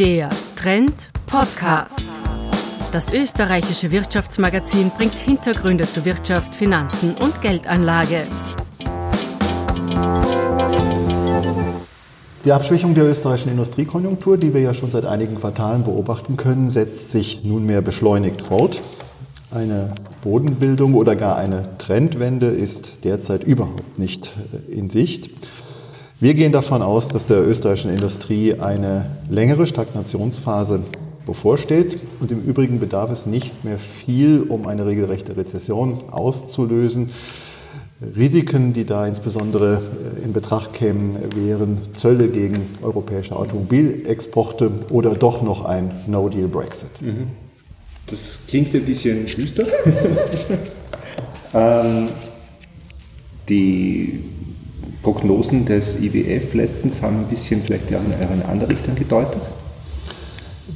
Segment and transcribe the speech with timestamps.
[0.00, 2.22] Der Trend Podcast.
[2.90, 8.26] Das österreichische Wirtschaftsmagazin bringt Hintergründe zu Wirtschaft, Finanzen und Geldanlage.
[12.46, 17.10] Die Abschwächung der österreichischen Industriekonjunktur, die wir ja schon seit einigen Quartalen beobachten können, setzt
[17.10, 18.80] sich nunmehr beschleunigt fort.
[19.50, 19.92] Eine
[20.22, 25.28] Bodenbildung oder gar eine Trendwende ist derzeit überhaupt nicht äh, in Sicht.
[26.22, 30.82] Wir gehen davon aus, dass der österreichischen Industrie eine längere Stagnationsphase
[31.24, 31.96] bevorsteht.
[32.20, 37.08] Und im Übrigen bedarf es nicht mehr viel, um eine regelrechte Rezession auszulösen.
[38.14, 39.80] Risiken, die da insbesondere
[40.20, 47.00] äh, in Betracht kämen, wären Zölle gegen europäische Automobilexporte oder doch noch ein No-Deal-Brexit.
[47.00, 47.28] Mhm.
[48.08, 49.64] Das klingt ein bisschen düster.
[51.54, 52.08] ähm,
[53.48, 54.29] die
[55.02, 59.40] Prognosen des IWF letztens haben ein bisschen vielleicht in eine andere Richtung gedeutet.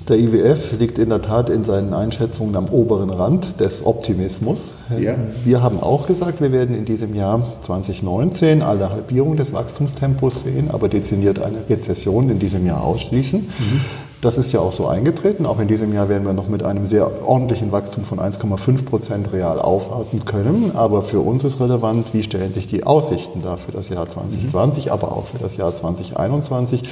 [0.09, 4.75] Der IWF liegt in der Tat in seinen Einschätzungen am oberen Rand des Optimismus.
[5.01, 5.15] Ja.
[5.45, 10.71] Wir haben auch gesagt, wir werden in diesem Jahr 2019 eine Halbierung des Wachstumstempos sehen,
[10.71, 13.41] aber dezimiert eine Rezession in diesem Jahr ausschließen.
[13.41, 13.81] Mhm.
[14.25, 15.45] Das ist ja auch so eingetreten.
[15.45, 19.35] Auch in diesem Jahr werden wir noch mit einem sehr ordentlichen Wachstum von 1,5 Prozent
[19.35, 20.73] real aufwarten können.
[20.75, 24.87] Aber für uns ist relevant, wie stellen sich die Aussichten da für das Jahr 2020,
[24.87, 24.93] mhm.
[24.93, 26.85] aber auch für das Jahr 2021.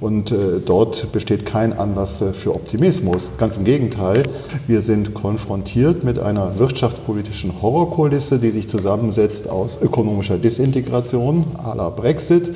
[0.00, 3.32] Und äh, dort besteht kein Anlass äh, für Optimismus.
[3.36, 4.28] Ganz im Gegenteil,
[4.68, 11.90] wir sind konfrontiert mit einer wirtschaftspolitischen Horrorkulisse, die sich zusammensetzt aus ökonomischer Disintegration à la
[11.90, 12.52] Brexit,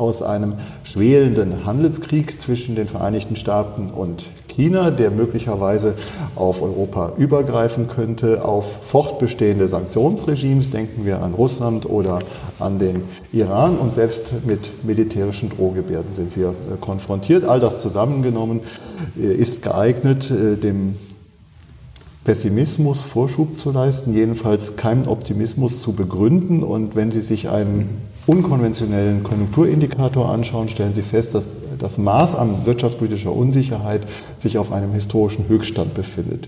[0.00, 5.94] aus einem schwelenden Handelskrieg zwischen den Vereinigten Staaten und China, der möglicherweise
[6.34, 12.20] auf Europa übergreifen könnte, auf fortbestehende Sanktionsregimes, denken wir an Russland oder
[12.58, 17.44] an den Iran und selbst mit militärischen Drohgebärden sind wir äh, konfrontiert.
[17.44, 18.60] All das zusammengenommen
[19.18, 20.96] äh, ist geeignet, äh, dem
[22.24, 26.62] Pessimismus Vorschub zu leisten, jedenfalls keinen Optimismus zu begründen.
[26.62, 32.64] Und wenn Sie sich einen unkonventionellen Konjunkturindikator anschauen, stellen Sie fest, dass das Maß an
[32.64, 34.02] wirtschaftspolitischer Unsicherheit
[34.38, 36.46] sich auf einem historischen Höchststand befindet.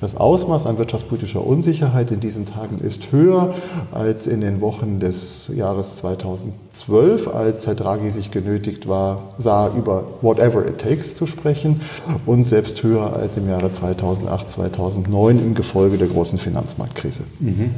[0.00, 3.54] Das Ausmaß an wirtschaftspolitischer Unsicherheit in diesen Tagen ist höher
[3.90, 10.04] als in den Wochen des Jahres 2012, als Herr Draghi sich genötigt war, sah, über
[10.20, 11.80] whatever it takes zu sprechen
[12.26, 17.22] und selbst höher als im Jahre 2008, 2009 im Gefolge der großen Finanzmarktkrise.
[17.40, 17.70] Mhm.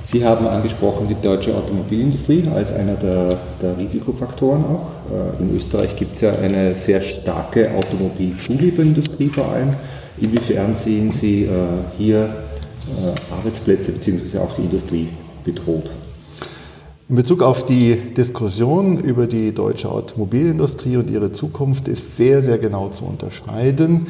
[0.00, 4.86] Sie haben angesprochen die deutsche Automobilindustrie als einer der, der Risikofaktoren auch.
[5.12, 9.74] Äh, in Österreich gibt es ja eine sehr starke Automobilzulieferindustrie vor allem.
[10.16, 11.50] Inwiefern sehen Sie äh,
[11.96, 14.38] hier äh, Arbeitsplätze bzw.
[14.38, 15.08] auch die Industrie
[15.44, 15.90] bedroht?
[17.08, 22.58] In Bezug auf die Diskussion über die deutsche Automobilindustrie und ihre Zukunft ist sehr, sehr
[22.58, 24.08] genau zu unterscheiden.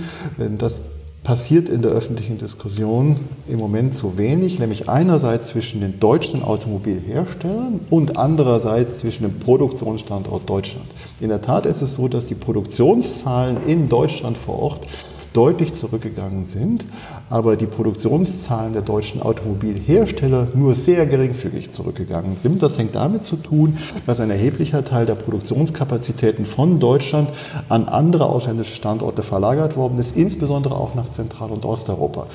[0.59, 0.81] Das
[1.29, 3.17] passiert in der öffentlichen Diskussion
[3.49, 10.49] im Moment zu wenig, nämlich einerseits zwischen den deutschen Automobilherstellern und andererseits zwischen dem Produktionsstandort
[10.49, 10.87] Deutschland.
[11.21, 14.87] In der Tat ist es so, dass die Produktionszahlen in Deutschland vor Ort
[15.33, 16.87] deutlich zurückgegangen sind,
[17.31, 22.63] aber die Produktionszahlen der deutschen Automobilhersteller nur sehr geringfügig zurückgegangen sind.
[22.63, 27.29] Das hängt damit zu tun, dass ein erheblicher Teil der Produktionskapazitäten von Deutschland
[27.69, 32.27] an andere ausländische Standorte verlagert worden ist, insbesondere auch nach Zentral- und Osteuropa.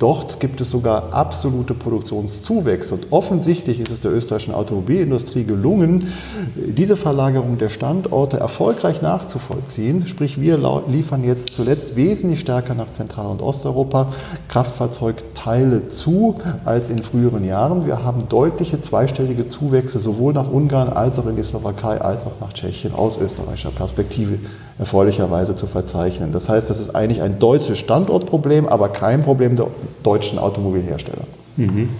[0.00, 2.94] Dort gibt es sogar absolute Produktionszuwächse.
[2.94, 6.08] Und offensichtlich ist es der österreichischen Automobilindustrie gelungen,
[6.56, 10.06] diese Verlagerung der Standorte erfolgreich nachzuvollziehen.
[10.06, 14.06] Sprich, wir liefern jetzt zuletzt wesentlich stärker nach Zentral- und Osteuropa
[14.48, 17.86] Kraftfahrzeugteile zu als in früheren Jahren.
[17.86, 22.40] Wir haben deutliche zweistellige Zuwächse sowohl nach Ungarn als auch in die Slowakei als auch
[22.40, 24.38] nach Tschechien aus österreichischer Perspektive
[24.80, 26.32] erfreulicherweise zu verzeichnen.
[26.32, 29.66] Das heißt, das ist eigentlich ein deutsches Standortproblem, aber kein Problem der
[30.02, 31.24] deutschen Automobilhersteller.
[31.58, 31.90] Mhm.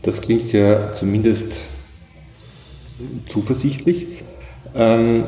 [0.00, 1.52] Das klingt ja zumindest
[3.28, 4.06] zuversichtlich.
[4.74, 5.24] Ähm,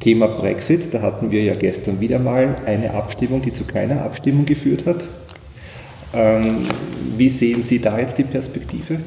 [0.00, 4.44] Thema Brexit, da hatten wir ja gestern wieder mal eine Abstimmung, die zu keiner Abstimmung
[4.44, 5.02] geführt hat.
[6.12, 6.66] Ähm,
[7.16, 8.98] wie sehen Sie da jetzt die Perspektive?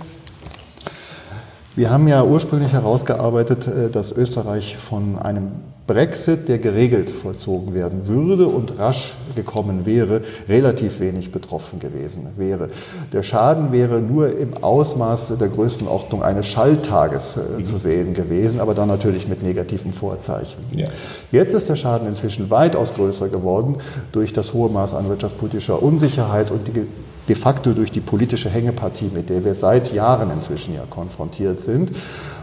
[1.77, 5.51] Wir haben ja ursprünglich herausgearbeitet, äh, dass Österreich von einem
[5.85, 12.69] Brexit, der geregelt vollzogen werden würde und rasch gekommen wäre, relativ wenig betroffen gewesen wäre.
[13.13, 17.63] Der Schaden wäre nur im Ausmaß der Größenordnung eines Schalltages äh, mhm.
[17.63, 20.63] zu sehen gewesen, aber dann natürlich mit negativen Vorzeichen.
[20.71, 20.87] Ja.
[21.31, 23.75] Jetzt ist der Schaden inzwischen weitaus größer geworden
[24.13, 26.87] durch das hohe Maß an wirtschaftspolitischer Unsicherheit und die
[27.27, 31.91] de facto durch die politische Hängepartie, mit der wir seit Jahren inzwischen ja konfrontiert sind.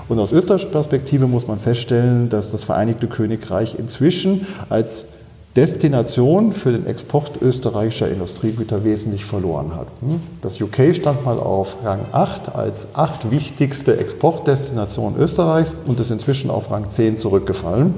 [0.09, 5.07] Und aus österreichischer Perspektive muss man feststellen, dass das Vereinigte Königreich inzwischen als
[5.57, 9.87] Destination für den Export österreichischer Industriegüter wesentlich verloren hat.
[10.43, 16.51] Das UK stand mal auf Rang 8 als acht wichtigste Exportdestination Österreichs und ist inzwischen
[16.51, 17.95] auf Rang 10 zurückgefallen.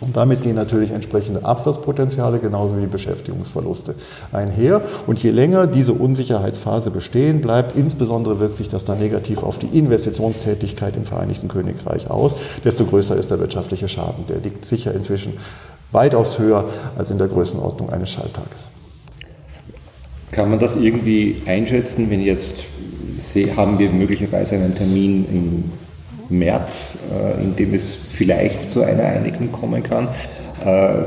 [0.00, 3.94] Und damit gehen natürlich entsprechende Absatzpotenziale genauso wie Beschäftigungsverluste
[4.32, 4.82] einher.
[5.06, 9.66] Und je länger diese Unsicherheitsphase bestehen bleibt, insbesondere wirkt sich das dann negativ auf die
[9.66, 14.24] Investitionstätigkeit im Vereinigten Königreich aus, desto größer ist der wirtschaftliche Schaden.
[14.28, 15.34] Der liegt sicher inzwischen
[15.92, 16.64] weitaus höher
[16.96, 18.68] als in der Größenordnung eines Schalltages.
[20.30, 22.54] Kann man das irgendwie einschätzen, wenn jetzt
[23.56, 25.72] haben wir möglicherweise einen Termin im
[26.30, 30.08] März, äh, in dem es vielleicht zu einer Einigung kommen kann.
[30.64, 31.04] Äh,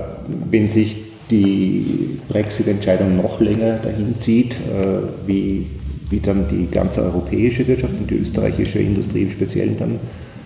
[0.49, 0.97] wenn sich
[1.31, 5.67] die Brexit-Entscheidung noch länger dahin zieht, äh, wie,
[6.09, 9.99] wie dann die ganze europäische Wirtschaft und die österreichische Industrie im Speziellen dann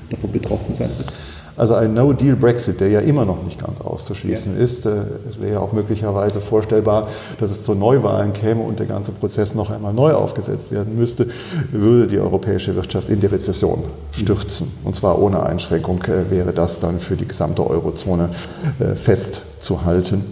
[0.09, 1.13] davon betroffen sein wird?
[1.57, 4.63] Also ein No-Deal-Brexit, der ja immer noch nicht ganz auszuschließen ja.
[4.63, 4.85] ist.
[4.85, 4.91] Äh,
[5.27, 7.07] es wäre ja auch möglicherweise vorstellbar,
[7.39, 11.27] dass es zu Neuwahlen käme und der ganze Prozess noch einmal neu aufgesetzt werden müsste,
[11.71, 14.71] würde die europäische Wirtschaft in die Rezession stürzen.
[14.83, 18.29] Und zwar ohne Einschränkung äh, wäre das dann für die gesamte Eurozone
[18.77, 20.25] äh, festzuhalten.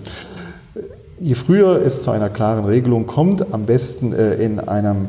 [1.18, 5.07] Je früher es zu einer klaren Regelung kommt, am besten in einem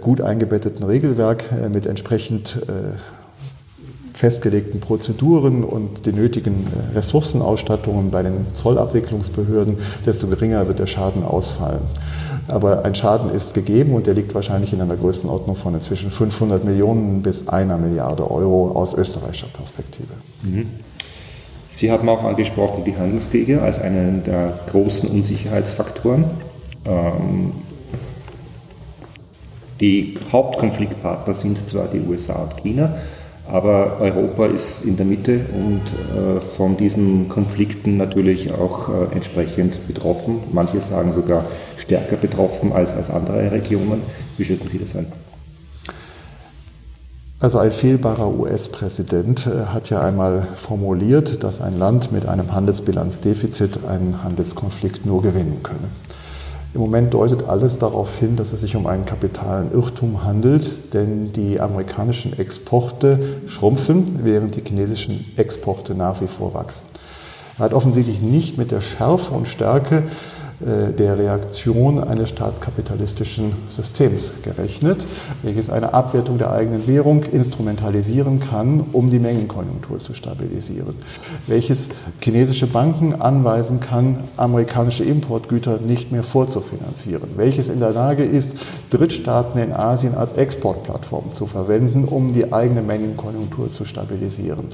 [0.00, 2.58] gut eingebetteten Regelwerk mit entsprechend
[4.18, 11.22] festgelegten Prozeduren und den nötigen äh, Ressourcenausstattungen bei den Zollabwicklungsbehörden, desto geringer wird der Schaden
[11.22, 11.82] ausfallen.
[12.48, 16.64] Aber ein Schaden ist gegeben und der liegt wahrscheinlich in einer Größenordnung von inzwischen 500
[16.64, 20.14] Millionen bis einer Milliarde Euro aus österreichischer Perspektive.
[20.42, 20.66] Mhm.
[21.68, 26.24] Sie haben auch angesprochen die Handelskriege als einen der großen Unsicherheitsfaktoren.
[26.84, 27.52] Ähm,
[29.80, 32.96] die Hauptkonfliktpartner sind zwar die USA und China,
[33.50, 35.82] aber Europa ist in der Mitte und
[36.16, 40.40] äh, von diesen Konflikten natürlich auch äh, entsprechend betroffen.
[40.52, 41.44] Manche sagen sogar
[41.76, 44.02] stärker betroffen als, als andere Regionen.
[44.36, 45.06] Wie schätzen Sie das ein?
[47.40, 53.84] Also ein fehlbarer US-Präsident äh, hat ja einmal formuliert, dass ein Land mit einem Handelsbilanzdefizit
[53.84, 55.88] einen Handelskonflikt nur gewinnen könne.
[56.74, 61.32] Im Moment deutet alles darauf hin, dass es sich um einen kapitalen Irrtum handelt, denn
[61.32, 66.86] die amerikanischen Exporte schrumpfen, während die chinesischen Exporte nach wie vor wachsen.
[67.58, 70.04] Er hat offensichtlich nicht mit der Schärfe und Stärke
[70.60, 75.06] der Reaktion eines staatskapitalistischen Systems gerechnet,
[75.42, 80.96] welches eine Abwertung der eigenen Währung instrumentalisieren kann, um die Mengenkonjunktur zu stabilisieren,
[81.46, 81.90] welches
[82.20, 88.56] chinesische Banken anweisen kann, amerikanische Importgüter nicht mehr vorzufinanzieren, welches in der Lage ist,
[88.90, 94.70] Drittstaaten in Asien als Exportplattform zu verwenden, um die eigene Mengenkonjunktur zu stabilisieren.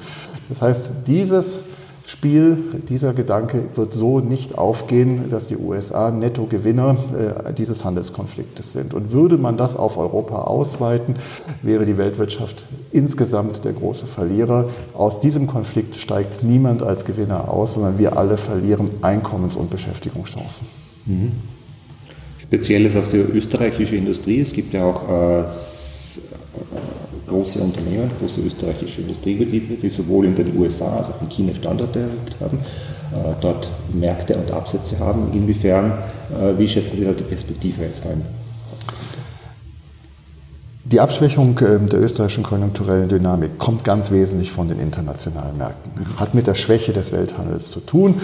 [0.49, 1.65] Das heißt, dieses
[2.06, 2.59] Spiel,
[2.89, 6.97] dieser Gedanke wird so nicht aufgehen, dass die USA Nettogewinner
[7.49, 8.93] äh, dieses Handelskonfliktes sind.
[8.93, 11.15] Und würde man das auf Europa ausweiten,
[11.62, 14.69] wäre die Weltwirtschaft insgesamt der große Verlierer.
[14.93, 20.67] Aus diesem Konflikt steigt niemand als Gewinner aus, sondern wir alle verlieren Einkommens- und Beschäftigungschancen.
[21.06, 21.33] Mhm.
[22.39, 24.41] Spezielles auf die österreichische Industrie.
[24.41, 25.45] Es gibt ja auch äh,
[27.26, 32.00] große Unternehmen, große österreichische Industriebetriebe, die sowohl in den USA als auch in China Standorte
[32.00, 32.59] errichtet haben,
[33.12, 35.31] äh, dort Märkte und Absätze haben.
[35.32, 35.93] Inwiefern,
[36.32, 38.22] äh, wie schätzen Sie da die Perspektive jetzt ein?
[40.87, 46.34] Die Abschwächung ähm, der österreichischen konjunkturellen Dynamik kommt ganz wesentlich von den internationalen Märkten, hat
[46.34, 48.20] mit der Schwäche des Welthandels zu tun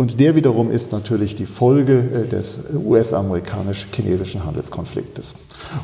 [0.00, 5.34] und der wiederum ist natürlich die Folge äh, des US-amerikanisch-chinesischen Handelskonfliktes.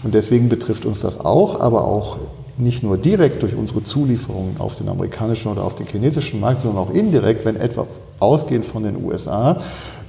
[0.04, 2.16] Und deswegen betrifft uns das auch, aber auch
[2.58, 6.82] nicht nur direkt durch unsere Zulieferungen auf den amerikanischen oder auf den chinesischen Markt, sondern
[6.82, 7.86] auch indirekt, wenn etwa
[8.18, 9.58] ausgehend von den USA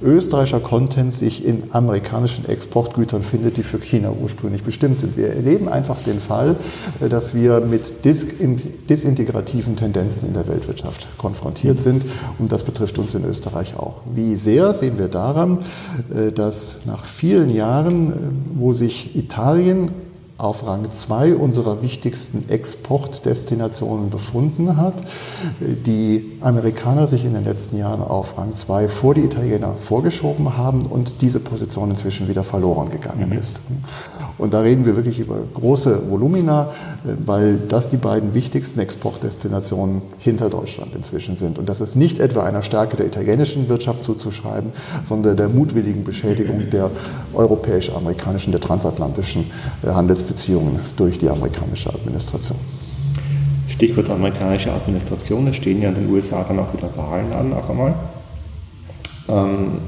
[0.01, 5.17] österreichischer Content sich in amerikanischen Exportgütern findet, die für China ursprünglich bestimmt sind.
[5.17, 6.55] Wir erleben einfach den Fall,
[7.01, 12.03] äh, dass wir mit disintegrativen Tendenzen in der Weltwirtschaft konfrontiert sind
[12.37, 14.01] und das betrifft uns in Österreich auch.
[14.13, 15.59] Wie sehr sehen wir daran,
[16.13, 18.15] äh, dass nach vielen Jahren, äh,
[18.53, 19.89] wo sich Italien
[20.37, 24.93] auf Rang 2 unserer wichtigsten Exportdestinationen befunden hat.
[25.59, 30.83] Die Amerikaner sich in den letzten Jahren auf Rang 2 vor die Italiener vorgeschoben haben
[30.83, 33.37] und diese Position inzwischen wieder verloren gegangen mhm.
[33.37, 33.61] ist.
[34.37, 36.69] Und da reden wir wirklich über große Volumina,
[37.05, 41.57] äh, weil das die beiden wichtigsten Exportdestinationen hinter Deutschland inzwischen sind.
[41.57, 44.71] Und das ist nicht etwa einer Stärke der italienischen Wirtschaft zuzuschreiben,
[45.03, 46.91] sondern der mutwilligen Beschädigung der
[47.33, 49.45] europäisch-amerikanischen, der transatlantischen
[49.83, 52.57] äh, Handelsbeziehungen durch die amerikanische Administration.
[53.67, 57.69] Stichwort amerikanische Administration, es stehen ja in den USA dann auch wieder Wahlen an, auch
[57.69, 57.93] einmal.
[59.29, 59.79] Ähm,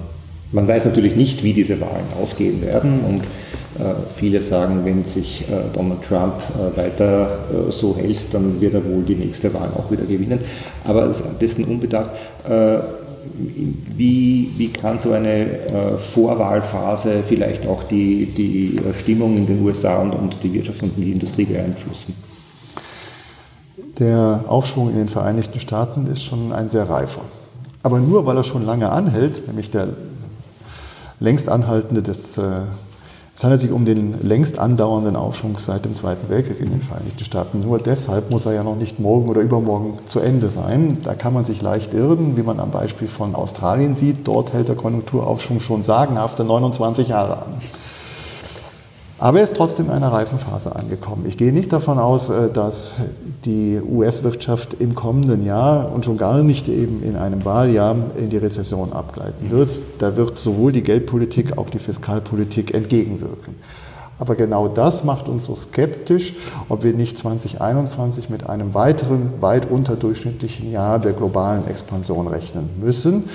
[0.51, 3.23] man weiß natürlich nicht, wie diese Wahlen ausgehen werden und
[3.79, 8.73] äh, viele sagen, wenn sich äh, Donald Trump äh, weiter äh, so hält, dann wird
[8.73, 10.39] er wohl die nächste Wahl auch wieder gewinnen.
[10.83, 12.09] Aber dessen unbedacht,
[12.47, 12.79] äh,
[13.95, 19.97] wie, wie kann so eine äh, Vorwahlphase vielleicht auch die, die Stimmung in den USA
[19.99, 22.15] und, und die Wirtschaft und die Industrie beeinflussen?
[23.99, 27.21] Der Aufschwung in den Vereinigten Staaten ist schon ein sehr reifer.
[27.83, 29.89] Aber nur weil er schon lange anhält, nämlich der
[31.19, 32.61] längst anhaltende des äh,
[33.39, 37.23] es handelt sich um den längst andauernden Aufschwung seit dem Zweiten Weltkrieg in den Vereinigten
[37.23, 37.61] Staaten.
[37.61, 40.97] Nur deshalb muss er ja noch nicht morgen oder übermorgen zu Ende sein.
[41.05, 44.27] Da kann man sich leicht irren, wie man am Beispiel von Australien sieht.
[44.27, 47.53] Dort hält der Konjunkturaufschwung schon sagenhafte 29 Jahre an.
[49.21, 51.25] Aber er ist trotzdem in einer reifen Phase angekommen.
[51.27, 52.93] Ich gehe nicht davon aus, äh, dass
[53.43, 58.37] die US-Wirtschaft im kommenden Jahr und schon gar nicht eben in einem Wahljahr in die
[58.37, 59.69] Rezession abgleiten wird.
[59.99, 63.55] Da wird sowohl die Geldpolitik, auch die Fiskalpolitik entgegenwirken.
[64.19, 66.35] Aber genau das macht uns so skeptisch,
[66.67, 73.25] ob wir nicht 2021 mit einem weiteren, weit unterdurchschnittlichen Jahr der globalen Expansion rechnen müssen.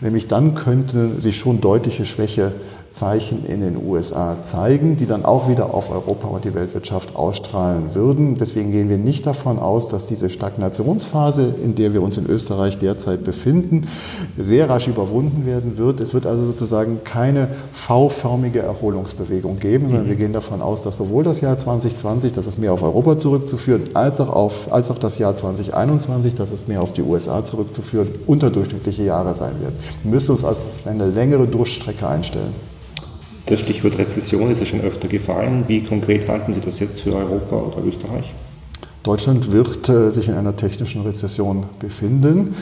[0.00, 2.52] Nämlich dann könnte sich schon deutliche Schwäche
[2.92, 7.94] Zeichen in den USA zeigen, die dann auch wieder auf Europa und die Weltwirtschaft ausstrahlen
[7.94, 8.36] würden.
[8.36, 12.78] Deswegen gehen wir nicht davon aus, dass diese Stagnationsphase, in der wir uns in Österreich
[12.78, 13.88] derzeit befinden,
[14.36, 16.00] sehr rasch überwunden werden wird.
[16.00, 21.24] Es wird also sozusagen keine V-förmige Erholungsbewegung geben, sondern wir gehen davon aus, dass sowohl
[21.24, 25.18] das Jahr 2020, das ist mehr auf Europa zurückzuführen, als auch, auf, als auch das
[25.18, 29.76] Jahr 2021, das ist mehr auf die USA zurückzuführen, unterdurchschnittliche Jahre sein werden.
[30.02, 32.52] Wir müssen uns also auf eine längere Durchstrecke einstellen.
[33.46, 35.64] Das Stichwort Rezession ist ja schon öfter gefallen.
[35.66, 38.32] Wie konkret halten Sie das jetzt für Europa oder Österreich?
[39.02, 42.54] Deutschland wird äh, sich in einer technischen Rezession befinden.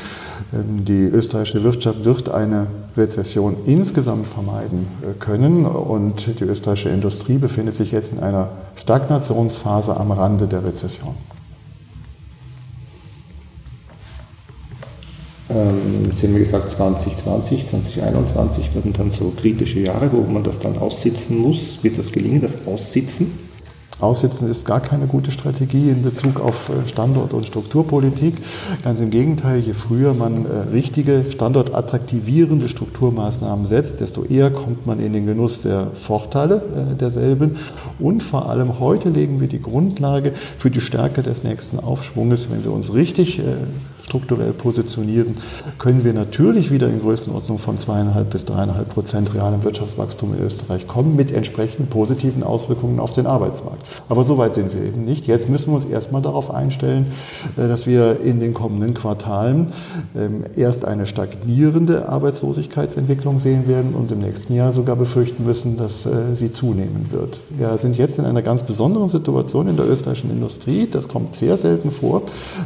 [0.54, 7.36] Ähm, die österreichische Wirtschaft wird eine Rezession insgesamt vermeiden äh, können und die österreichische Industrie
[7.36, 11.14] befindet sich jetzt in einer Stagnationsphase am Rande der Rezession.
[15.50, 20.78] Ähm, haben ja gesagt, 2020, 2021 werden dann so kritische Jahre, wo man das dann
[20.78, 21.82] aussitzen muss.
[21.82, 23.50] Wird das gelingen, das Aussitzen?
[24.00, 28.34] Aussitzen ist gar keine gute Strategie in Bezug auf äh, Standort- und Strukturpolitik.
[28.82, 35.00] Ganz im Gegenteil, je früher man äh, richtige standortattraktivierende Strukturmaßnahmen setzt, desto eher kommt man
[35.00, 37.56] in den Genuss der Vorteile äh, derselben.
[37.98, 42.64] Und vor allem heute legen wir die Grundlage für die Stärke des nächsten Aufschwunges, wenn
[42.64, 43.40] wir uns richtig
[44.10, 45.36] strukturell positionieren,
[45.78, 50.88] können wir natürlich wieder in Größenordnung von zweieinhalb bis dreieinhalb Prozent realem Wirtschaftswachstum in Österreich
[50.88, 53.86] kommen, mit entsprechenden positiven Auswirkungen auf den Arbeitsmarkt.
[54.08, 55.28] Aber so weit sind wir eben nicht.
[55.28, 57.12] Jetzt müssen wir uns erstmal darauf einstellen,
[57.56, 59.66] äh, dass wir in den kommenden Quartalen
[60.16, 66.04] ähm, erst eine stagnierende Arbeitslosigkeitsentwicklung sehen werden und im nächsten Jahr sogar befürchten müssen, dass
[66.04, 67.40] äh, sie zunehmen wird.
[67.50, 70.88] Wir sind jetzt in einer ganz besonderen Situation in der österreichischen Industrie.
[70.90, 72.22] Das kommt sehr selten vor,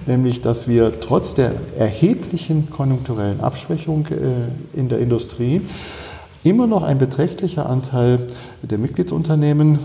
[0.06, 5.62] nämlich dass wir trotz der erheblichen konjunkturellen Abschwächung äh, in der Industrie
[6.45, 8.26] immer noch ein beträchtlicher Anteil
[8.62, 9.79] der Mitgliedsunternehmen äh,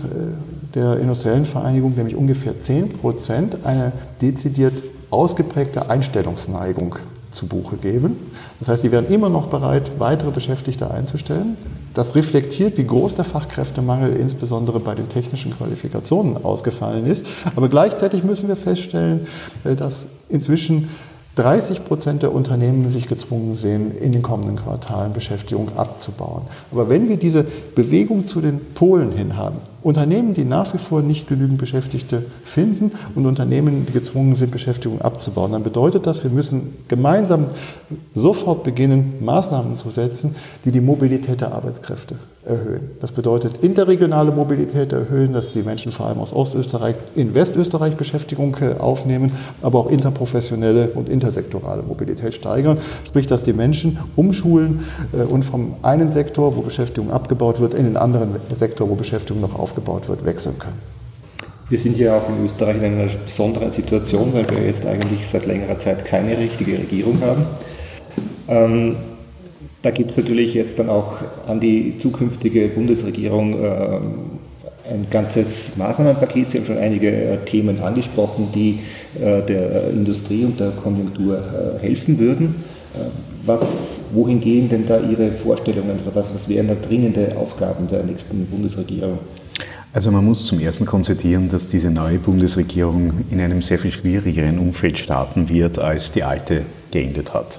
[0.74, 6.96] der industriellen Vereinigung, nämlich ungefähr 10 Prozent, eine dezidiert ausgeprägte Einstellungsneigung
[7.30, 8.16] zu Buche geben.
[8.58, 11.56] Das heißt, die wären immer noch bereit, weitere Beschäftigte einzustellen.
[11.94, 17.26] Das reflektiert, wie groß der Fachkräftemangel insbesondere bei den technischen Qualifikationen ausgefallen ist.
[17.56, 19.26] Aber gleichzeitig müssen wir feststellen,
[19.64, 20.88] äh, dass inzwischen
[21.40, 26.42] 30 Prozent der Unternehmen sich gezwungen sehen, in den kommenden Quartalen Beschäftigung abzubauen.
[26.70, 31.00] Aber wenn wir diese Bewegung zu den Polen hin haben, Unternehmen, die nach wie vor
[31.00, 36.30] nicht genügend Beschäftigte finden und Unternehmen, die gezwungen sind, Beschäftigung abzubauen, dann bedeutet das, wir
[36.30, 37.46] müssen gemeinsam
[38.14, 40.34] sofort beginnen, Maßnahmen zu setzen,
[40.64, 42.90] die die Mobilität der Arbeitskräfte erhöhen.
[43.00, 48.56] Das bedeutet interregionale Mobilität erhöhen, dass die Menschen vor allem aus Ostösterreich in Westösterreich Beschäftigung
[48.60, 49.32] äh, aufnehmen,
[49.62, 52.78] aber auch interprofessionelle und intersektorale Mobilität steigern.
[53.04, 57.84] Sprich, dass die Menschen umschulen äh, und vom einen Sektor, wo Beschäftigung abgebaut wird, in
[57.84, 60.80] den anderen Sektor, wo Beschäftigung noch aufgebaut wird, wechseln können.
[61.68, 65.46] Wir sind ja auch in Österreich in einer besonderen Situation, weil wir jetzt eigentlich seit
[65.46, 67.46] längerer Zeit keine richtige Regierung haben.
[68.48, 68.96] Ähm,
[69.82, 71.14] da gibt es natürlich jetzt dann auch
[71.46, 74.00] an die zukünftige Bundesregierung äh,
[74.90, 76.50] ein ganzes Maßnahmenpaket.
[76.50, 78.80] Sie haben schon einige äh, Themen angesprochen, die
[79.22, 82.56] äh, der Industrie und der Konjunktur äh, helfen würden.
[83.46, 85.98] Was, wohin gehen denn da Ihre Vorstellungen?
[86.12, 89.18] Was, was wären da dringende Aufgaben der nächsten Bundesregierung?
[89.92, 94.58] Also man muss zum ersten konstatieren, dass diese neue Bundesregierung in einem sehr viel schwierigeren
[94.58, 97.58] Umfeld starten wird, als die alte geendet hat.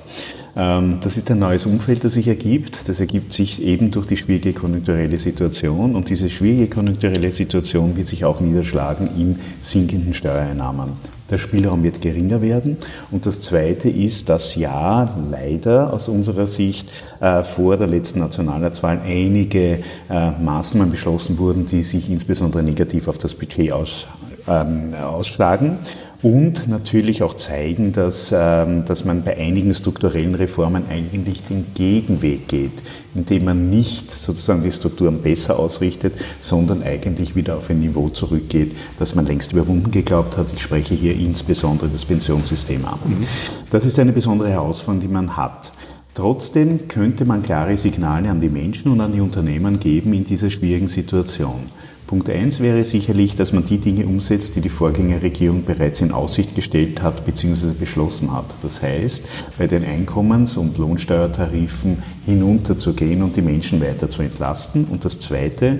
[0.56, 2.88] Ähm, das ist ein neues Umfeld, das sich ergibt.
[2.88, 5.96] Das ergibt sich eben durch die schwierige konjunkturelle Situation.
[5.96, 10.94] Und diese schwierige konjunkturelle Situation wird sich auch niederschlagen in sinkenden Steuereinnahmen.
[11.32, 12.78] Der Spielraum wird geringer werden.
[13.10, 16.90] Und das Zweite ist, dass ja leider aus unserer Sicht
[17.22, 23.18] äh, vor der letzten Nationalratswahl einige äh, Maßnahmen beschlossen wurden, die sich insbesondere negativ auf
[23.18, 24.06] das Budget aus,
[24.48, 25.80] ähm, ausschlagen
[26.24, 32.48] und natürlich auch zeigen, dass, ähm, dass man bei einigen strukturellen Reformen eigentlich den Gegenweg
[32.48, 32.74] geht,
[33.16, 38.74] indem man nicht sozusagen die Strukturen besser ausrichtet, sondern eigentlich wieder auf ein Niveau zurückgeht,
[39.00, 40.48] das man längst überwunden geglaubt hat.
[40.54, 43.00] Ich spreche hier insbesondere das Pensionssystem an.
[43.06, 43.28] Mhm.
[43.72, 45.72] Das ist eine besondere Herausforderung, die man hat.
[46.14, 50.50] Trotzdem könnte man klare Signale an die Menschen und an die Unternehmen geben in dieser
[50.50, 51.70] schwierigen Situation.
[52.12, 56.56] Punkt 1 wäre sicherlich, dass man die Dinge umsetzt, die die Vorgängerregierung bereits in Aussicht
[56.56, 57.68] gestellt hat bzw.
[57.72, 58.54] beschlossen hat.
[58.62, 59.26] Das heißt,
[59.58, 64.88] bei den Einkommens- und Lohnsteuertarifen hinunterzugehen und die Menschen weiter zu entlasten.
[64.92, 65.80] Und das Zweite,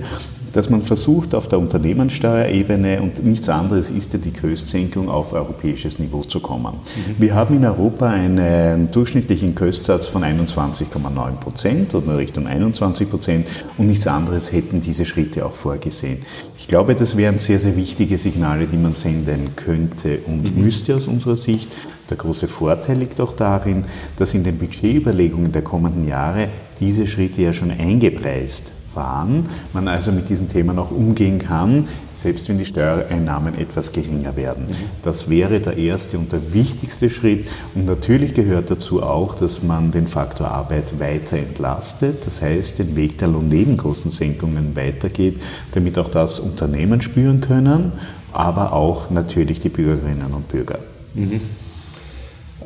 [0.52, 5.98] dass man versucht, auf der Unternehmenssteuerebene, und nichts anderes ist ja die Köstsenkung auf europäisches
[5.98, 6.74] Niveau zu kommen.
[6.74, 7.14] Mhm.
[7.18, 13.86] Wir haben in Europa einen durchschnittlichen Köstsatz von 21,9 Prozent oder Richtung 21 Prozent und
[13.86, 16.18] nichts anderes hätten diese Schritte auch vorgesehen.
[16.58, 20.62] Ich glaube, das wären sehr, sehr wichtige Signale, die man senden könnte und mhm.
[20.62, 21.68] müsste aus unserer Sicht.
[22.10, 23.84] Der große Vorteil liegt auch darin,
[24.18, 30.12] dass in den Budgetüberlegungen der kommenden Jahre diese Schritte ja schon eingepreist waren, man also
[30.12, 34.66] mit diesen Themen auch umgehen kann, selbst wenn die Steuereinnahmen etwas geringer werden.
[34.66, 34.74] Mhm.
[35.02, 37.48] Das wäre der erste und der wichtigste Schritt.
[37.74, 42.96] Und natürlich gehört dazu auch, dass man den Faktor Arbeit weiter entlastet, das heißt den
[42.96, 45.40] Weg der Lohnnebenkostensenkungen weitergeht,
[45.72, 47.92] damit auch das Unternehmen spüren können,
[48.32, 50.78] aber auch natürlich die Bürgerinnen und Bürger.
[51.14, 51.40] Mhm.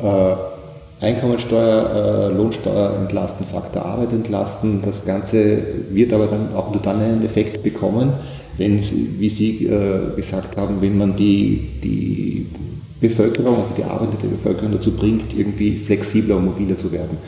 [0.03, 0.56] Äh
[1.01, 4.81] Einkommensteuer, äh, Lohnsteuer entlasten, Faktor Arbeit entlasten.
[4.83, 5.59] Das Ganze
[5.91, 8.15] wird aber dann auch nur dann einen Effekt bekommen,
[8.57, 8.81] wenn,
[9.19, 12.47] wie Sie äh, gesagt haben, wenn man die, die
[13.01, 17.19] Bevölkerung, also die arbeitende Bevölkerung dazu bringt, irgendwie flexibler und mobiler zu werden.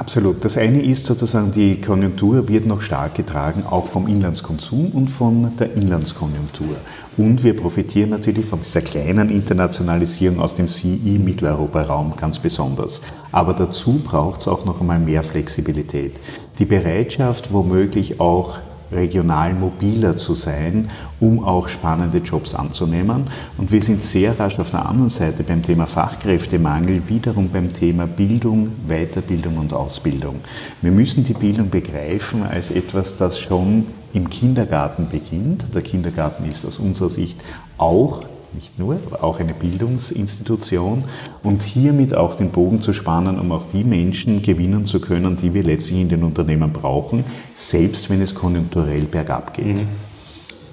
[0.00, 0.42] Absolut.
[0.46, 5.54] Das eine ist sozusagen, die Konjunktur wird noch stark getragen, auch vom Inlandskonsum und von
[5.58, 6.76] der Inlandskonjunktur.
[7.18, 13.02] Und wir profitieren natürlich von dieser kleinen Internationalisierung aus dem CI-Mitteleuropa-Raum ganz besonders.
[13.30, 16.18] Aber dazu braucht es auch noch einmal mehr Flexibilität.
[16.58, 18.58] Die Bereitschaft, womöglich auch
[18.92, 23.28] regional mobiler zu sein, um auch spannende Jobs anzunehmen.
[23.56, 28.06] Und wir sind sehr rasch auf der anderen Seite beim Thema Fachkräftemangel, wiederum beim Thema
[28.06, 30.36] Bildung, Weiterbildung und Ausbildung.
[30.82, 35.74] Wir müssen die Bildung begreifen als etwas, das schon im Kindergarten beginnt.
[35.74, 37.42] Der Kindergarten ist aus unserer Sicht
[37.78, 41.04] auch nicht nur, aber auch eine Bildungsinstitution
[41.42, 45.54] und hiermit auch den Bogen zu spannen, um auch die Menschen gewinnen zu können, die
[45.54, 49.66] wir letztlich in den Unternehmen brauchen, selbst wenn es konjunkturell bergab geht.
[49.66, 50.10] Mhm.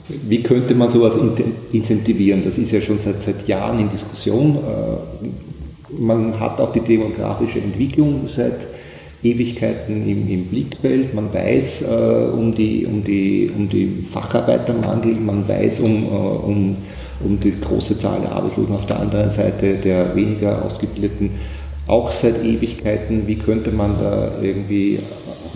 [0.07, 1.19] Wie könnte man sowas
[1.71, 2.43] incentivieren?
[2.45, 4.55] Das ist ja schon seit, seit Jahren in Diskussion.
[4.55, 5.27] Äh,
[5.99, 8.67] man hat auch die demografische Entwicklung seit
[9.23, 11.13] Ewigkeiten im, im Blickfeld.
[11.13, 16.77] Man weiß äh, um, die, um, die, um die Facharbeitermangel, man weiß um, äh, um
[17.23, 21.31] um die große Zahl der Arbeitslosen auf der anderen Seite, der weniger Ausgebildeten,
[21.87, 23.27] auch seit Ewigkeiten.
[23.27, 24.99] Wie könnte man da irgendwie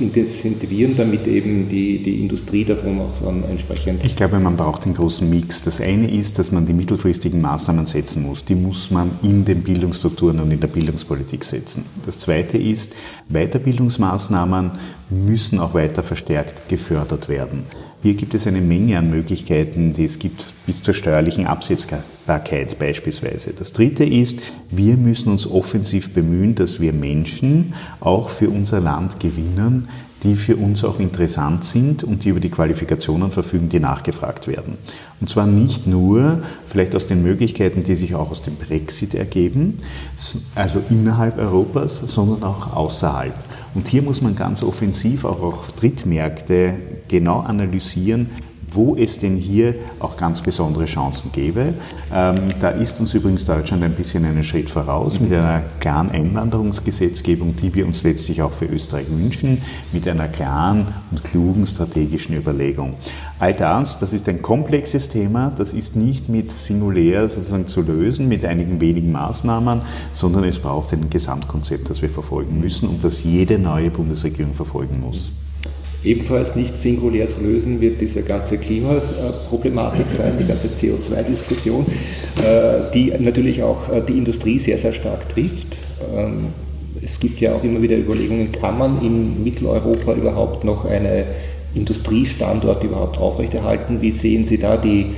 [0.02, 4.04] intensivieren, damit eben die, die Industrie davon auch entsprechend.
[4.04, 5.64] Ich glaube, man braucht einen großen Mix.
[5.64, 8.44] Das eine ist, dass man die mittelfristigen Maßnahmen setzen muss.
[8.44, 11.86] Die muss man in den Bildungsstrukturen und in der Bildungspolitik setzen.
[12.06, 12.94] Das zweite ist,
[13.30, 14.72] Weiterbildungsmaßnahmen
[15.12, 17.66] müssen auch weiter verstärkt gefördert werden.
[18.02, 23.52] Hier gibt es eine Menge an Möglichkeiten, die es gibt bis zur steuerlichen Absetzbarkeit beispielsweise.
[23.52, 24.40] Das Dritte ist,
[24.72, 29.90] wir müssen uns offensiv bemühen, dass wir Menschen auch für unser Land gewinnen,
[30.24, 34.78] die für uns auch interessant sind und die über die Qualifikationen verfügen, die nachgefragt werden.
[35.20, 39.80] Und zwar nicht nur vielleicht aus den Möglichkeiten, die sich auch aus dem Brexit ergeben,
[40.54, 43.34] also innerhalb Europas, sondern auch außerhalb.
[43.74, 46.74] Und hier muss man ganz offensiv auch auf Drittmärkte
[47.08, 48.30] genau analysieren,
[48.72, 51.74] wo es denn hier auch ganz besondere Chancen gäbe.
[52.14, 57.56] Ähm, da ist uns übrigens Deutschland ein bisschen einen Schritt voraus mit einer klaren Einwanderungsgesetzgebung,
[57.58, 62.96] die wir uns letztlich auch für Österreich wünschen, mit einer klaren und klugen strategischen Überlegung.
[63.40, 68.28] All das, das ist ein komplexes Thema, das ist nicht mit singulär sozusagen zu lösen,
[68.28, 69.82] mit einigen wenigen Maßnahmen,
[70.12, 75.02] sondern es braucht ein Gesamtkonzept, das wir verfolgen müssen und das jede neue Bundesregierung verfolgen
[75.02, 75.32] muss.
[76.04, 81.86] Ebenfalls nicht singulär zu lösen wird diese ganze Klimaproblematik sein, die ganze CO2-Diskussion,
[82.44, 85.78] äh, die natürlich auch äh, die Industrie sehr, sehr stark trifft.
[86.16, 86.48] Ähm,
[87.04, 91.26] es gibt ja auch immer wieder Überlegungen, kann man in Mitteleuropa überhaupt noch eine
[91.76, 94.02] Industriestandort überhaupt aufrechterhalten?
[94.02, 95.16] Wie sehen Sie da die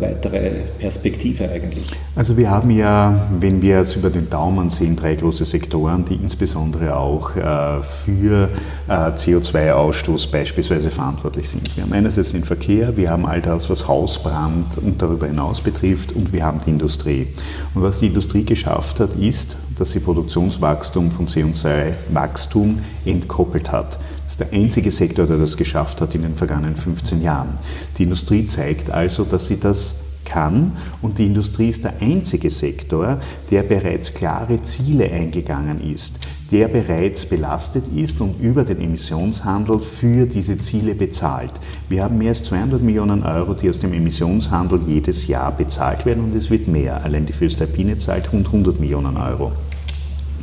[0.00, 1.86] weitere Perspektive eigentlich?
[2.14, 6.14] Also wir haben ja, wenn wir es über den Daumen sehen, drei große Sektoren, die
[6.14, 8.48] insbesondere auch äh, für
[8.88, 11.76] äh, CO2-Ausstoß beispielsweise verantwortlich sind.
[11.76, 16.12] Wir haben einerseits den Verkehr, wir haben all das, was Hausbrand und darüber hinaus betrifft
[16.12, 17.28] und wir haben die Industrie.
[17.74, 23.98] Und was die Industrie geschafft hat, ist, dass sie Produktionswachstum von CO2-Wachstum entkoppelt hat.
[24.28, 27.58] Das ist der einzige Sektor, der das geschafft hat in den vergangenen 15 Jahren.
[27.96, 29.94] Die Industrie zeigt also, dass sie das
[30.26, 36.16] kann und die Industrie ist der einzige Sektor, der bereits klare Ziele eingegangen ist,
[36.52, 41.52] der bereits belastet ist und über den Emissionshandel für diese Ziele bezahlt.
[41.88, 46.24] Wir haben mehr als 200 Millionen Euro, die aus dem Emissionshandel jedes Jahr bezahlt werden
[46.24, 47.02] und es wird mehr.
[47.02, 49.52] Allein die Föstalpine zahlt rund 100 Millionen Euro.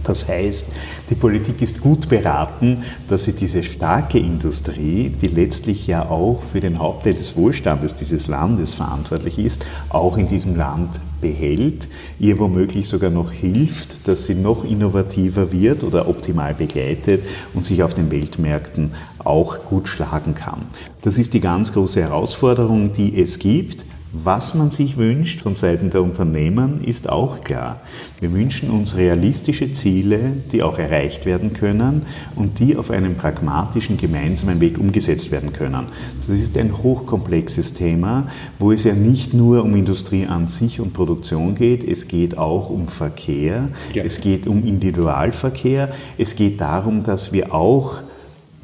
[0.06, 0.68] Das heißt,
[1.10, 6.60] die Politik ist gut beraten, dass sie diese starke Industrie, die letztlich ja auch für
[6.60, 11.90] den Hauptteil des Wohlstandes dieses Landes verantwortlich ist, auch in diesem Land behält,
[12.20, 17.82] ihr womöglich sogar noch hilft, dass sie noch innovativer wird oder optimal begleitet und sich
[17.82, 18.92] auf den Weltmärkten
[19.24, 20.68] auch gut schlagen kann.
[21.02, 23.86] Das ist die ganz große Herausforderung, die es gibt.
[24.24, 27.82] Was man sich wünscht von Seiten der Unternehmen ist auch klar.
[28.22, 33.98] Wir wünschen uns realistische Ziele, die auch erreicht werden können und die auf einem pragmatischen
[33.98, 35.88] gemeinsamen Weg umgesetzt werden können.
[36.16, 40.94] Das ist ein hochkomplexes Thema, wo es ja nicht nur um Industrie an sich und
[40.94, 44.04] Produktion geht, es geht auch um Verkehr, ja.
[44.04, 48.05] es geht um Individualverkehr, es geht darum, dass wir auch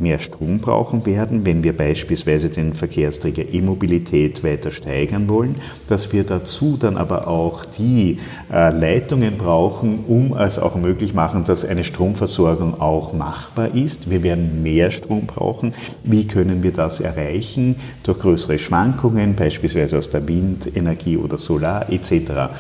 [0.02, 5.56] mehr Strom brauchen werden, wenn wir beispielsweise den Verkehrsträger E-Mobilität weiter steigern wollen,
[5.88, 8.20] dass wir dazu dann aber auch die
[8.52, 14.10] äh, Leitungen brauchen, um es auch möglich machen, dass eine Stromversorgung auch machbar ist.
[14.10, 15.74] Wir werden mehr Strom brauchen.
[16.04, 17.76] Wie können wir das erreichen?
[18.04, 22.52] Durch größere Schwankungen, beispielsweise aus der Windenergie oder Solar etc.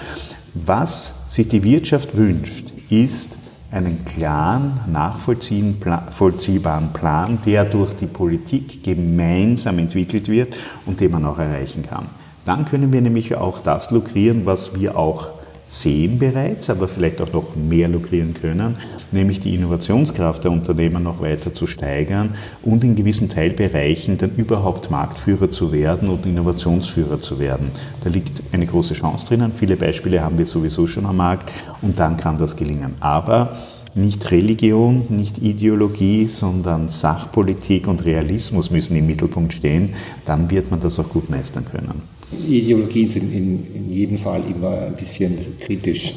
[0.53, 3.37] Was sich die Wirtschaft wünscht, ist,
[3.71, 10.53] einen klaren, nachvollziehbaren Plan, der durch die Politik gemeinsam entwickelt wird
[10.85, 12.07] und den man auch erreichen kann.
[12.43, 15.31] Dann können wir nämlich auch das lukrieren, was wir auch
[15.71, 18.75] sehen bereits, aber vielleicht auch noch mehr lukrieren können,
[19.13, 24.91] nämlich die Innovationskraft der Unternehmen noch weiter zu steigern und in gewissen Teilbereichen dann überhaupt
[24.91, 27.71] Marktführer zu werden und Innovationsführer zu werden.
[28.03, 29.53] Da liegt eine große Chance drinnen.
[29.55, 32.95] Viele Beispiele haben wir sowieso schon am Markt und dann kann das gelingen.
[32.99, 33.57] Aber
[33.95, 39.93] nicht Religion, nicht Ideologie, sondern Sachpolitik und Realismus müssen im Mittelpunkt stehen.
[40.25, 42.20] Dann wird man das auch gut meistern können.
[42.47, 46.13] Ideologien sind in, in jedem Fall immer ein bisschen kritisch.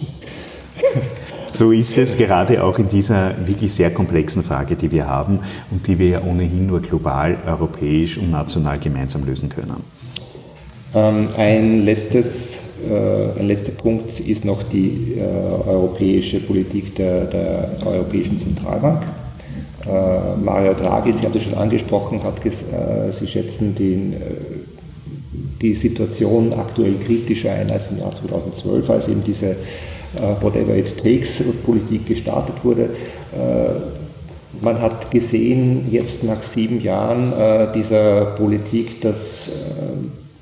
[1.49, 5.39] So ist es gerade auch in dieser wirklich sehr komplexen Frage, die wir haben
[5.71, 9.85] und die wir ja ohnehin nur global, europäisch und national gemeinsam lösen können.
[10.95, 12.57] Ähm, ein, letztes,
[12.89, 19.03] äh, ein letzter Punkt ist noch die äh, europäische Politik der, der Europäischen Zentralbank.
[19.87, 24.15] Äh, Mario Draghi, Sie haben das schon angesprochen, hat äh, Sie schätzen den
[25.65, 29.57] die Situation aktuell kritischer ein als im Jahr 2012, als eben diese äh,
[30.43, 32.83] Whatever It Takes Politik gestartet wurde.
[33.33, 39.51] Äh, man hat gesehen, jetzt nach sieben Jahren äh, dieser Politik, dass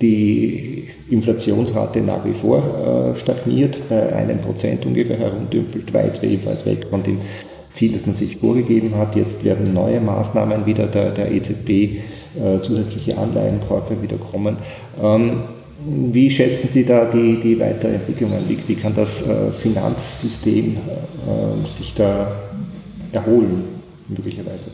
[0.01, 7.05] die Inflationsrate nach wie vor stagniert, bei einem Prozent ungefähr herumdümpelt, weit jedenfalls weg von
[7.05, 7.21] dem
[7.73, 9.15] Ziel, das man sich vorgegeben hat.
[9.15, 12.01] Jetzt werden neue Maßnahmen wieder der, der EZB
[12.37, 14.57] äh, zusätzliche Anleihenkäufe wieder kommen.
[15.01, 15.43] Ähm,
[15.85, 17.99] wie schätzen Sie da die, die weitere?
[18.07, 22.33] Wie, wie kann das äh, Finanzsystem äh, sich da
[23.13, 23.65] erholen,
[24.09, 24.67] möglicherweise?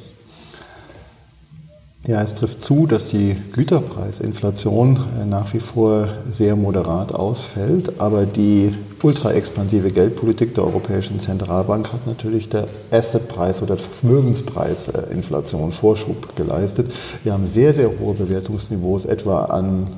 [2.06, 8.72] Ja, es trifft zu, dass die Güterpreisinflation nach wie vor sehr moderat ausfällt, aber die
[9.02, 16.92] ultra-expansive Geldpolitik der Europäischen Zentralbank hat natürlich der Assetpreis oder Vermögenspreisinflation Vorschub geleistet.
[17.22, 19.88] Wir haben sehr, sehr hohe Bewertungsniveaus, etwa an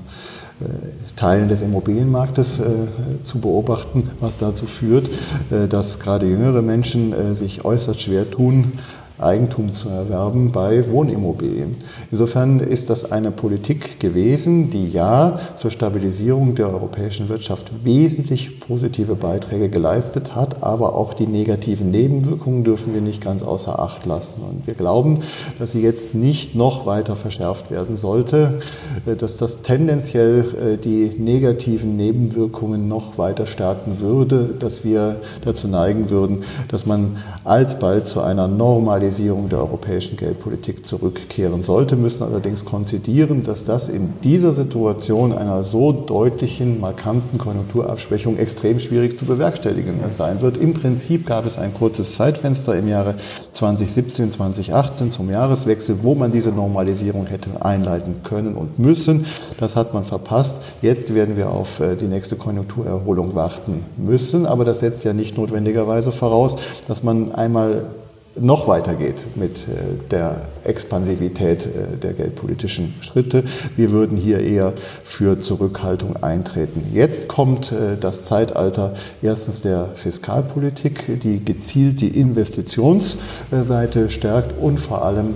[0.60, 0.64] äh,
[1.16, 2.64] Teilen des Immobilienmarktes äh,
[3.22, 5.08] zu beobachten, was dazu führt,
[5.50, 8.72] äh, dass gerade jüngere Menschen äh, sich äußerst schwer tun,
[9.22, 11.76] Eigentum zu erwerben bei Wohnimmobilien.
[12.10, 19.14] Insofern ist das eine Politik gewesen, die ja zur Stabilisierung der europäischen Wirtschaft wesentlich positive
[19.14, 24.42] Beiträge geleistet hat, aber auch die negativen Nebenwirkungen dürfen wir nicht ganz außer Acht lassen.
[24.42, 25.20] Und wir glauben,
[25.58, 28.60] dass sie jetzt nicht noch weiter verschärft werden sollte,
[29.18, 36.10] dass das tendenziell äh, die negativen Nebenwirkungen noch weiter stärken würde, dass wir dazu neigen
[36.10, 42.64] würden, dass man alsbald zu einer Normalisierung Liberalisierung der europäischen Geldpolitik zurückkehren sollte, müssen allerdings
[42.64, 49.94] konzidieren, dass das in dieser Situation einer so deutlichen, markanten Konjunkturabschwächung extrem schwierig zu bewerkstelligen
[50.10, 50.56] sein wird.
[50.56, 53.16] Im Prinzip gab es ein kurzes Zeitfenster im Jahre
[53.52, 59.26] 2017, 2018 zum Jahreswechsel, wo man diese Normalisierung hätte einleiten können und müssen.
[59.58, 60.56] Das hat man verpasst.
[60.82, 64.46] Jetzt werden wir auf äh, die nächste Konjunkturerholung warten müssen.
[64.46, 67.82] Aber das setzt ja nicht notwendigerweise voraus, dass man einmal
[68.40, 73.44] noch weitergeht mit äh, der Expansivität äh, der geldpolitischen Schritte.
[73.76, 74.72] Wir würden hier eher
[75.04, 76.90] für Zurückhaltung eintreten.
[76.92, 85.04] Jetzt kommt äh, das Zeitalter erstens der Fiskalpolitik, die gezielt die Investitionsseite stärkt und vor
[85.04, 85.34] allem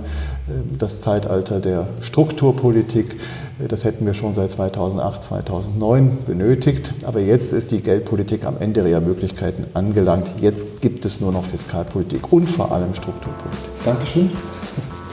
[0.77, 3.19] das Zeitalter der Strukturpolitik,
[3.67, 6.93] das hätten wir schon seit 2008, 2009 benötigt.
[7.05, 10.31] Aber jetzt ist die Geldpolitik am Ende ihrer Möglichkeiten angelangt.
[10.41, 13.69] Jetzt gibt es nur noch Fiskalpolitik und vor allem Strukturpolitik.
[13.83, 14.31] Dankeschön.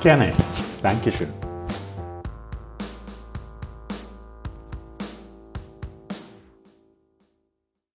[0.03, 0.33] Gerne.
[0.83, 1.52] Dankeschön.